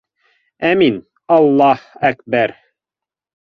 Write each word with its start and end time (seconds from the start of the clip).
Амин 0.69 0.97
аллаһа 1.37 2.03
әкбәр! 2.13 2.59